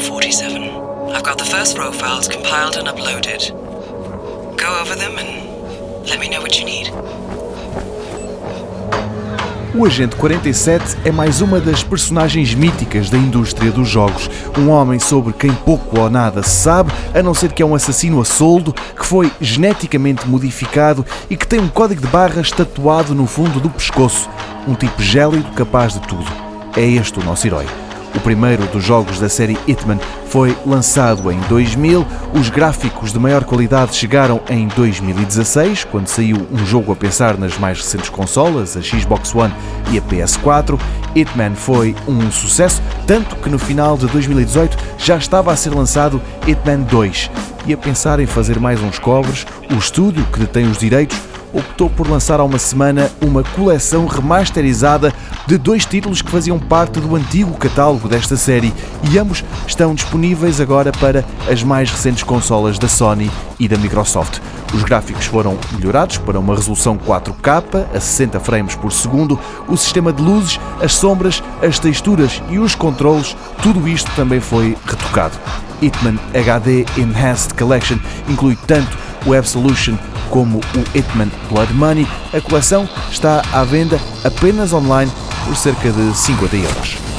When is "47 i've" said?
0.00-1.22